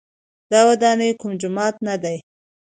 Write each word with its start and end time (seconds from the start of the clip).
دا 0.51 0.59
ودانۍ 0.69 1.11
کوم 1.19 1.31
جومات 1.41 1.75
نه 1.87 1.95
دی. 2.03 2.17